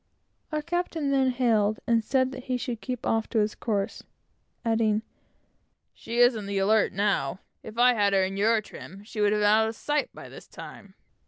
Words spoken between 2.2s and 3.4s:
that he should keep off to